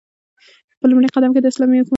په 0.79 0.85
لومړی 0.89 1.07
قدم 1.15 1.31
كې 1.35 1.39
داسلامي 1.41 1.69
حكومت 1.71 1.79
پيژندنه 1.85 1.89